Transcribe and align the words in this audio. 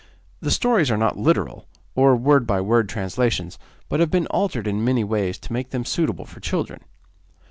The 0.39 0.49
stories 0.49 0.89
are 0.89 0.97
not 0.97 1.19
literal, 1.19 1.67
or 1.93 2.15
word 2.15 2.47
by 2.47 2.59
word 2.59 2.89
translations, 2.89 3.59
but 3.87 3.99
have 3.99 4.09
been 4.09 4.25
altered 4.31 4.65
in 4.65 4.83
many 4.83 5.03
ways 5.03 5.37
to 5.37 5.53
make 5.53 5.69
them 5.69 5.85
suitable 5.85 6.25
for 6.25 6.39
children. 6.39 6.81